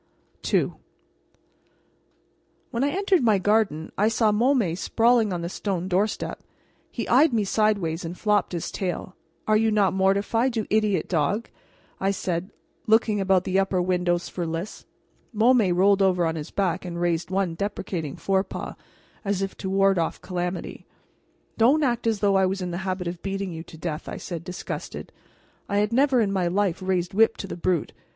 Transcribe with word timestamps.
II 0.51 0.71
When 2.71 2.83
I 2.83 2.89
entered 2.89 3.21
my 3.21 3.37
garden 3.37 3.91
I 3.99 4.07
saw 4.07 4.31
Môme 4.31 4.75
sprawling 4.75 5.31
on 5.31 5.43
the 5.43 5.47
stone 5.47 5.87
doorstep. 5.87 6.41
He 6.89 7.07
eyed 7.07 7.31
me 7.33 7.43
sideways 7.43 8.03
and 8.03 8.17
flopped 8.17 8.51
his 8.53 8.71
tail. 8.71 9.15
"Are 9.47 9.55
you 9.55 9.69
not 9.69 9.93
mortified, 9.93 10.57
you 10.57 10.65
idiot 10.71 11.07
dog?" 11.07 11.49
I 11.99 12.09
said, 12.09 12.49
looking 12.87 13.21
about 13.21 13.43
the 13.43 13.59
upper 13.59 13.79
windows 13.79 14.27
for 14.27 14.47
Lys. 14.47 14.87
Môme 15.35 15.71
rolled 15.75 16.01
over 16.01 16.25
on 16.25 16.33
his 16.35 16.49
back 16.49 16.83
and 16.83 16.99
raised 16.99 17.29
one 17.29 17.53
deprecating 17.53 18.15
forepaw, 18.15 18.73
as 19.23 19.41
though 19.41 19.45
to 19.55 19.69
ward 19.69 19.99
off 19.99 20.19
calamity. 20.19 20.87
"Don't 21.59 21.83
act 21.83 22.07
as 22.07 22.21
though 22.21 22.37
I 22.37 22.47
was 22.47 22.59
in 22.59 22.71
the 22.71 22.77
habit 22.89 23.07
of 23.07 23.21
beating 23.21 23.53
you 23.53 23.61
to 23.65 23.77
death," 23.77 24.09
I 24.09 24.17
said, 24.17 24.43
disgusted. 24.43 25.11
I 25.69 25.77
had 25.77 25.93
never 25.93 26.21
in 26.21 26.33
my 26.33 26.47
life 26.47 26.81
raised 26.81 27.13
whip 27.13 27.37
to 27.37 27.45
the 27.45 27.55
brute. 27.55 27.93